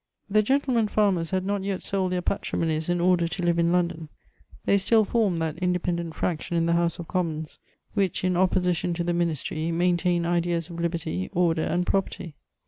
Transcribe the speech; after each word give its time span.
The 0.31 0.41
gentlemen 0.41 0.87
farmers 0.87 1.29
had 1.29 1.45
not 1.45 1.63
yet 1.63 1.83
sold 1.83 2.11
their 2.11 2.23
patrimonies 2.23 2.89
in 2.89 2.99
order 2.99 3.27
to 3.27 3.43
live 3.45 3.59
in 3.59 3.71
London; 3.71 4.09
they 4.65 4.77
stul 4.79 5.05
formed 5.05 5.39
that 5.43 5.59
independent 5.59 6.15
fraction 6.15 6.57
in 6.57 6.65
the 6.65 6.73
House 6.73 6.97
of 6.97 7.07
Commons, 7.07 7.59
which, 7.93 8.23
in 8.23 8.35
opposition 8.35 8.95
to 8.95 9.03
the 9.03 9.13
ministry, 9.13 9.71
maintained 9.71 10.25
ideas 10.25 10.71
of 10.71 10.79
liberty, 10.79 11.29
order, 11.33 11.61
and 11.65 11.85
property. 11.85 12.33